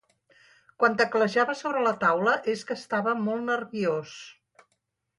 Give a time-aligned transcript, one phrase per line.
[0.83, 4.19] Quan teclejava sobre la taula és que estava molt nerviós.